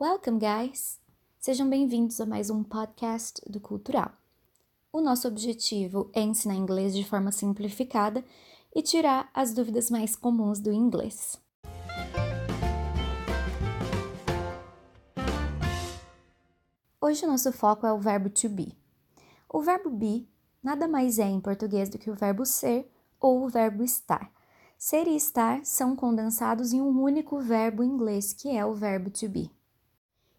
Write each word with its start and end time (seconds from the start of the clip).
Welcome, 0.00 0.38
guys! 0.38 1.00
Sejam 1.40 1.68
bem-vindos 1.68 2.20
a 2.20 2.24
mais 2.24 2.50
um 2.50 2.62
podcast 2.62 3.42
do 3.50 3.58
Cultural. 3.58 4.12
O 4.92 5.00
nosso 5.00 5.26
objetivo 5.26 6.08
é 6.14 6.20
ensinar 6.20 6.54
inglês 6.54 6.94
de 6.94 7.02
forma 7.02 7.32
simplificada 7.32 8.24
e 8.72 8.80
tirar 8.80 9.28
as 9.34 9.52
dúvidas 9.52 9.90
mais 9.90 10.14
comuns 10.14 10.60
do 10.60 10.72
inglês. 10.72 11.36
Hoje 17.00 17.24
o 17.24 17.28
nosso 17.28 17.50
foco 17.50 17.84
é 17.84 17.92
o 17.92 17.98
verbo 17.98 18.30
to 18.30 18.48
be. 18.48 18.78
O 19.48 19.60
verbo 19.60 19.90
be 19.90 20.28
nada 20.62 20.86
mais 20.86 21.18
é 21.18 21.26
em 21.26 21.40
português 21.40 21.88
do 21.88 21.98
que 21.98 22.08
o 22.08 22.14
verbo 22.14 22.46
ser 22.46 22.88
ou 23.18 23.42
o 23.42 23.48
verbo 23.48 23.82
estar. 23.82 24.30
Ser 24.78 25.08
e 25.08 25.16
estar 25.16 25.66
são 25.66 25.96
condensados 25.96 26.72
em 26.72 26.80
um 26.80 27.02
único 27.02 27.40
verbo 27.40 27.82
em 27.82 27.88
inglês, 27.88 28.32
que 28.32 28.48
é 28.56 28.64
o 28.64 28.74
verbo 28.74 29.10
to 29.10 29.28
be. 29.28 29.57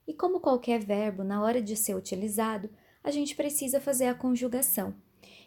E 0.10 0.14
como 0.16 0.40
qualquer 0.40 0.84
verbo, 0.84 1.24
na 1.24 1.40
hora 1.40 1.62
de 1.62 1.76
ser 1.76 1.94
utilizado, 1.94 2.68
a 3.04 3.12
gente 3.12 3.36
precisa 3.36 3.80
fazer 3.80 4.06
a 4.08 4.16
conjugação. 4.16 4.96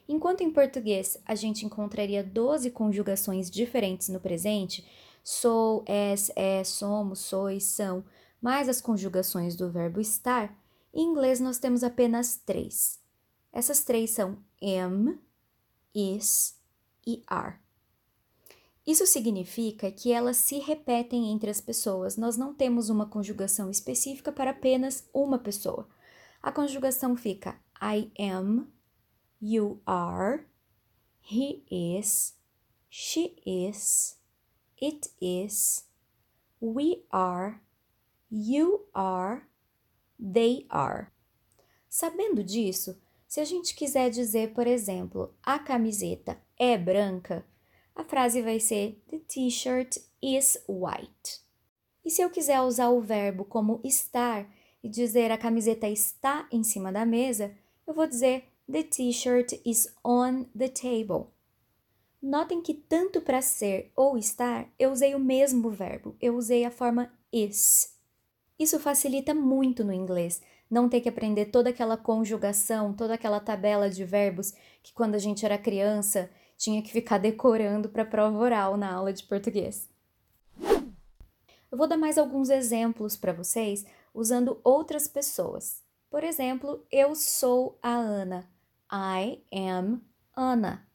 Enquanto 0.08 0.42
em 0.42 0.52
português 0.52 1.20
a 1.26 1.34
gente 1.34 1.66
encontraria 1.66 2.22
12 2.22 2.70
conjugações 2.70 3.50
diferentes 3.50 4.08
no 4.08 4.20
presente, 4.20 4.86
sou, 5.24 5.82
és, 5.84 6.30
é, 6.36 6.62
somos, 6.62 7.18
sois, 7.18 7.64
são, 7.64 8.04
mais 8.40 8.68
as 8.68 8.80
conjugações 8.80 9.56
do 9.56 9.68
verbo 9.68 10.00
estar, 10.00 10.56
em 10.94 11.08
inglês 11.08 11.40
nós 11.40 11.58
temos 11.58 11.82
apenas 11.82 12.36
três. 12.36 13.00
Essas 13.52 13.82
três 13.82 14.12
são 14.12 14.38
am, 14.62 15.18
is 15.92 16.56
e 17.04 17.20
are. 17.26 17.61
Isso 18.86 19.06
significa 19.06 19.92
que 19.92 20.12
elas 20.12 20.36
se 20.38 20.58
repetem 20.58 21.30
entre 21.30 21.50
as 21.50 21.60
pessoas. 21.60 22.16
Nós 22.16 22.36
não 22.36 22.52
temos 22.52 22.88
uma 22.90 23.06
conjugação 23.06 23.70
específica 23.70 24.32
para 24.32 24.50
apenas 24.50 25.08
uma 25.14 25.38
pessoa. 25.38 25.88
A 26.42 26.50
conjugação 26.50 27.16
fica 27.16 27.60
I 27.80 28.10
am, 28.18 28.66
you 29.40 29.80
are, 29.86 30.44
he 31.20 31.64
is, 31.70 32.36
she 32.90 33.36
is, 33.46 34.18
it 34.80 35.08
is, 35.20 35.88
we 36.60 37.04
are, 37.10 37.60
you 38.28 38.88
are, 38.92 39.42
they 40.18 40.66
are. 40.68 41.06
Sabendo 41.88 42.42
disso, 42.42 43.00
se 43.28 43.40
a 43.40 43.44
gente 43.44 43.74
quiser 43.74 44.10
dizer, 44.10 44.52
por 44.52 44.66
exemplo, 44.66 45.34
a 45.42 45.58
camiseta 45.58 46.42
é 46.58 46.76
branca, 46.76 47.46
a 47.94 48.04
frase 48.04 48.42
vai 48.42 48.58
ser 48.58 49.02
The 49.10 49.18
t-shirt 49.18 49.98
is 50.22 50.62
white. 50.68 51.40
E 52.04 52.10
se 52.10 52.22
eu 52.22 52.30
quiser 52.30 52.60
usar 52.60 52.88
o 52.90 53.00
verbo 53.00 53.44
como 53.44 53.80
estar 53.84 54.48
e 54.82 54.88
dizer 54.88 55.30
a 55.30 55.38
camiseta 55.38 55.88
está 55.88 56.48
em 56.50 56.64
cima 56.64 56.90
da 56.90 57.06
mesa, 57.06 57.54
eu 57.86 57.94
vou 57.94 58.06
dizer 58.06 58.44
The 58.70 58.82
t-shirt 58.82 59.60
is 59.64 59.94
on 60.04 60.44
the 60.56 60.68
table. 60.68 61.26
Notem 62.20 62.62
que 62.62 62.74
tanto 62.74 63.20
para 63.20 63.42
ser 63.42 63.92
ou 63.96 64.16
estar, 64.16 64.68
eu 64.78 64.92
usei 64.92 65.14
o 65.14 65.20
mesmo 65.20 65.70
verbo, 65.70 66.16
eu 66.20 66.36
usei 66.36 66.64
a 66.64 66.70
forma 66.70 67.12
is. 67.32 67.96
Isso 68.58 68.78
facilita 68.78 69.34
muito 69.34 69.84
no 69.84 69.92
inglês, 69.92 70.40
não 70.70 70.88
ter 70.88 71.00
que 71.00 71.08
aprender 71.08 71.46
toda 71.46 71.70
aquela 71.70 71.96
conjugação, 71.96 72.94
toda 72.94 73.14
aquela 73.14 73.40
tabela 73.40 73.90
de 73.90 74.04
verbos 74.04 74.54
que 74.82 74.92
quando 74.92 75.16
a 75.16 75.18
gente 75.18 75.44
era 75.44 75.58
criança 75.58 76.30
tinha 76.62 76.80
que 76.80 76.92
ficar 76.92 77.18
decorando 77.18 77.88
para 77.88 78.04
prova 78.04 78.38
oral 78.38 78.76
na 78.76 78.92
aula 78.94 79.12
de 79.12 79.24
português. 79.24 79.90
Eu 81.68 81.76
vou 81.76 81.88
dar 81.88 81.96
mais 81.96 82.16
alguns 82.16 82.50
exemplos 82.50 83.16
para 83.16 83.32
vocês 83.32 83.84
usando 84.14 84.60
outras 84.62 85.08
pessoas. 85.08 85.82
Por 86.08 86.22
exemplo, 86.22 86.86
eu 86.88 87.16
sou 87.16 87.76
a 87.82 87.90
Ana. 87.90 88.48
I 88.92 89.42
am 89.52 90.02
Anna. 90.36 90.86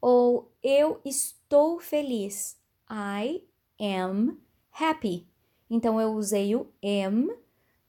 Ou 0.00 0.52
eu 0.62 1.00
estou 1.04 1.80
feliz. 1.80 2.56
I 2.88 3.42
am 3.80 4.38
happy. 4.70 5.26
Então 5.68 6.00
eu 6.00 6.12
usei 6.12 6.54
o 6.54 6.68
am 6.80 7.36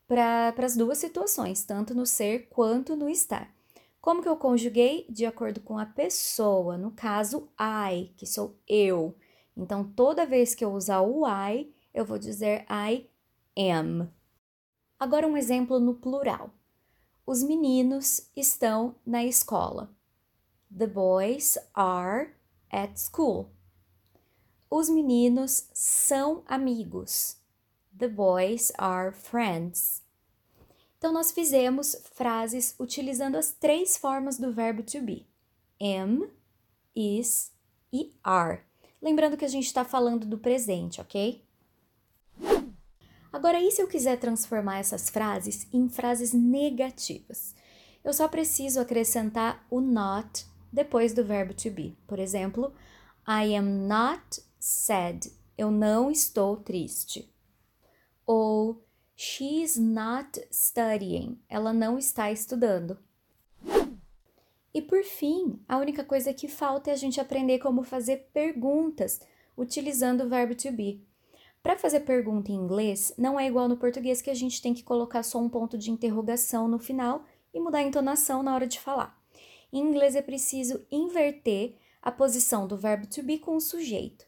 para 0.07 0.55
as 0.65 0.75
duas 0.75 0.97
situações, 0.97 1.63
tanto 1.63 1.93
no 1.93 2.07
ser 2.07 2.47
quanto 2.49 2.95
no 2.95 3.07
estar. 3.07 3.53
Como 4.01 4.21
que 4.21 4.29
eu 4.29 4.37
conjuguei? 4.37 5.05
De 5.09 5.25
acordo 5.25 5.59
com 5.59 5.77
a 5.77 5.85
pessoa, 5.85 6.77
no 6.77 6.91
caso 6.91 7.49
I, 7.59 8.13
que 8.15 8.25
sou 8.25 8.57
eu. 8.67 9.15
Então, 9.55 9.83
toda 9.83 10.25
vez 10.25 10.55
que 10.55 10.63
eu 10.63 10.73
usar 10.73 11.01
o 11.01 11.27
I, 11.27 11.73
eu 11.93 12.05
vou 12.05 12.17
dizer 12.17 12.65
I 12.69 13.09
am. 13.57 14.09
Agora, 14.97 15.27
um 15.27 15.35
exemplo 15.35 15.79
no 15.79 15.95
plural. 15.95 16.49
Os 17.25 17.43
meninos 17.43 18.29
estão 18.35 18.95
na 19.05 19.23
escola. 19.25 19.93
The 20.75 20.87
boys 20.87 21.57
are 21.73 22.33
at 22.71 22.97
school. 22.97 23.51
Os 24.69 24.89
meninos 24.89 25.69
são 25.73 26.43
amigos. 26.45 27.37
The 27.97 28.07
boys 28.07 28.71
are 28.77 29.11
friends. 29.11 30.03
Então, 30.99 31.13
nós 31.13 31.31
fizemos 31.31 31.95
frases 32.13 32.75
utilizando 32.77 33.37
as 33.37 33.53
três 33.53 33.95
formas 33.95 34.37
do 34.37 34.53
verbo 34.53 34.83
to 34.83 35.01
be: 35.01 35.25
am, 35.81 36.29
is 36.93 37.53
e 37.91 38.13
are. 38.21 38.61
Lembrando 39.01 39.37
que 39.37 39.45
a 39.45 39.49
gente 39.49 39.65
está 39.65 39.85
falando 39.85 40.25
do 40.25 40.37
presente, 40.37 40.99
ok? 40.99 41.41
Agora, 43.31 43.61
e 43.61 43.71
se 43.71 43.81
eu 43.81 43.87
quiser 43.87 44.19
transformar 44.19 44.79
essas 44.79 45.09
frases 45.09 45.67
em 45.71 45.87
frases 45.87 46.33
negativas? 46.33 47.55
Eu 48.03 48.11
só 48.11 48.27
preciso 48.27 48.81
acrescentar 48.81 49.65
o 49.69 49.79
not 49.79 50.45
depois 50.71 51.13
do 51.13 51.23
verbo 51.23 51.53
to 51.53 51.71
be. 51.71 51.97
Por 52.05 52.19
exemplo, 52.19 52.73
I 53.25 53.55
am 53.55 53.87
not 53.87 54.43
sad. 54.59 55.31
Eu 55.57 55.71
não 55.71 56.11
estou 56.11 56.57
triste. 56.57 57.33
Ou 58.25 58.85
She's 59.21 59.75
not 59.75 60.39
studying. 60.49 61.37
Ela 61.49 61.73
não 61.73 61.97
está 61.97 62.31
estudando. 62.31 62.97
E 64.73 64.81
por 64.81 65.03
fim, 65.03 65.59
a 65.67 65.77
única 65.77 66.05
coisa 66.05 66.33
que 66.33 66.47
falta 66.47 66.89
é 66.89 66.93
a 66.93 66.95
gente 66.95 67.19
aprender 67.19 67.59
como 67.59 67.83
fazer 67.83 68.29
perguntas 68.31 69.19
utilizando 69.57 70.23
o 70.23 70.29
verbo 70.29 70.55
to 70.55 70.71
be. 70.71 71.03
Para 71.61 71.77
fazer 71.77 71.99
pergunta 71.99 72.53
em 72.53 72.55
inglês, 72.55 73.13
não 73.17 73.37
é 73.37 73.45
igual 73.45 73.67
no 73.67 73.75
português 73.75 74.21
que 74.21 74.29
a 74.29 74.33
gente 74.33 74.61
tem 74.61 74.73
que 74.73 74.83
colocar 74.83 75.21
só 75.21 75.37
um 75.37 75.49
ponto 75.49 75.77
de 75.77 75.91
interrogação 75.91 76.69
no 76.69 76.79
final 76.79 77.25
e 77.53 77.59
mudar 77.59 77.79
a 77.79 77.83
entonação 77.83 78.41
na 78.41 78.55
hora 78.55 78.67
de 78.67 78.79
falar. 78.79 79.21
Em 79.73 79.81
inglês 79.81 80.15
é 80.15 80.21
preciso 80.21 80.85
inverter 80.89 81.75
a 82.01 82.09
posição 82.09 82.65
do 82.65 82.77
verbo 82.77 83.05
to 83.05 83.21
be 83.21 83.37
com 83.37 83.57
o 83.57 83.59
sujeito. 83.59 84.25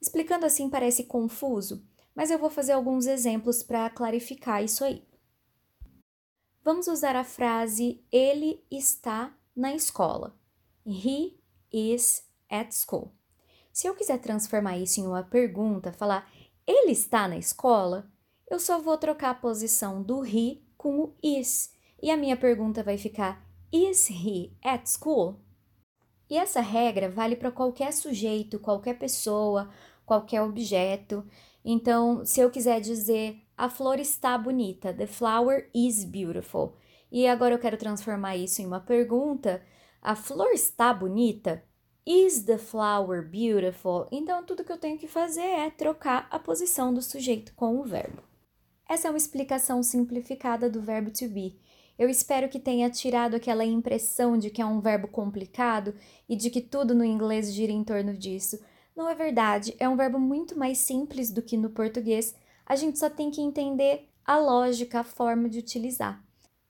Explicando 0.00 0.46
assim 0.46 0.70
parece 0.70 1.04
confuso, 1.04 1.84
mas 2.14 2.30
eu 2.30 2.38
vou 2.38 2.50
fazer 2.50 2.72
alguns 2.72 3.06
exemplos 3.06 3.62
para 3.62 3.88
clarificar 3.90 4.62
isso 4.62 4.84
aí. 4.84 5.06
Vamos 6.62 6.88
usar 6.88 7.16
a 7.16 7.24
frase 7.24 8.04
ele 8.12 8.62
está 8.70 9.34
na 9.56 9.74
escola. 9.74 10.38
He 10.86 11.38
is 11.72 12.26
at 12.50 12.72
school. 12.72 13.12
Se 13.72 13.86
eu 13.86 13.94
quiser 13.94 14.18
transformar 14.18 14.76
isso 14.78 15.00
em 15.00 15.06
uma 15.06 15.22
pergunta, 15.22 15.92
falar 15.92 16.30
ele 16.66 16.92
está 16.92 17.26
na 17.26 17.38
escola, 17.38 18.10
eu 18.48 18.58
só 18.58 18.80
vou 18.80 18.98
trocar 18.98 19.30
a 19.30 19.34
posição 19.34 20.02
do 20.02 20.24
he 20.24 20.62
com 20.76 21.00
o 21.00 21.14
is. 21.22 21.74
E 22.02 22.10
a 22.10 22.16
minha 22.16 22.36
pergunta 22.36 22.82
vai 22.82 22.98
ficar 22.98 23.46
Is 23.72 24.10
he 24.10 24.52
at 24.62 24.86
school? 24.86 25.40
E 26.28 26.36
essa 26.36 26.60
regra 26.60 27.08
vale 27.08 27.36
para 27.36 27.50
qualquer 27.50 27.92
sujeito, 27.92 28.58
qualquer 28.58 28.98
pessoa, 28.98 29.70
qualquer 30.04 30.42
objeto. 30.42 31.24
Então, 31.64 32.24
se 32.24 32.40
eu 32.40 32.50
quiser 32.50 32.80
dizer 32.80 33.42
a 33.56 33.68
flor 33.68 33.98
está 33.98 34.38
bonita, 34.38 34.92
the 34.94 35.06
flower 35.06 35.68
is 35.74 36.04
beautiful, 36.04 36.74
e 37.12 37.26
agora 37.26 37.54
eu 37.54 37.58
quero 37.58 37.76
transformar 37.76 38.36
isso 38.36 38.62
em 38.62 38.66
uma 38.66 38.80
pergunta, 38.80 39.62
a 40.00 40.16
flor 40.16 40.50
está 40.52 40.94
bonita? 40.94 41.62
Is 42.06 42.42
the 42.44 42.56
flower 42.56 43.22
beautiful? 43.22 44.08
Então, 44.10 44.42
tudo 44.44 44.64
que 44.64 44.72
eu 44.72 44.78
tenho 44.78 44.98
que 44.98 45.06
fazer 45.06 45.42
é 45.42 45.70
trocar 45.70 46.26
a 46.30 46.38
posição 46.38 46.94
do 46.94 47.02
sujeito 47.02 47.52
com 47.54 47.78
o 47.78 47.84
verbo. 47.84 48.22
Essa 48.88 49.08
é 49.08 49.10
uma 49.10 49.18
explicação 49.18 49.82
simplificada 49.82 50.68
do 50.70 50.80
verbo 50.80 51.10
to 51.10 51.28
be. 51.28 51.60
Eu 51.98 52.08
espero 52.08 52.48
que 52.48 52.58
tenha 52.58 52.88
tirado 52.88 53.34
aquela 53.34 53.64
impressão 53.64 54.38
de 54.38 54.48
que 54.48 54.62
é 54.62 54.64
um 54.66 54.80
verbo 54.80 55.06
complicado 55.06 55.94
e 56.26 56.34
de 56.34 56.48
que 56.48 56.62
tudo 56.62 56.94
no 56.94 57.04
inglês 57.04 57.52
gira 57.52 57.70
em 57.70 57.84
torno 57.84 58.16
disso. 58.16 58.58
Não 58.96 59.08
é 59.08 59.14
verdade, 59.14 59.74
é 59.78 59.88
um 59.88 59.96
verbo 59.96 60.18
muito 60.18 60.58
mais 60.58 60.78
simples 60.78 61.30
do 61.30 61.42
que 61.42 61.56
no 61.56 61.70
português. 61.70 62.34
A 62.66 62.76
gente 62.76 62.98
só 62.98 63.08
tem 63.08 63.30
que 63.30 63.40
entender 63.40 64.08
a 64.24 64.38
lógica, 64.38 65.00
a 65.00 65.04
forma 65.04 65.48
de 65.48 65.58
utilizar. 65.58 66.22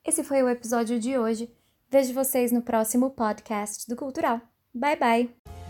Esse 0.03 0.23
foi 0.23 0.41
o 0.41 0.49
episódio 0.49 0.99
de 0.99 1.17
hoje. 1.17 1.53
Vejo 1.89 2.13
vocês 2.13 2.51
no 2.51 2.61
próximo 2.61 3.11
podcast 3.11 3.87
do 3.87 3.95
Cultural. 3.95 4.41
Bye 4.73 4.95
bye! 4.95 5.60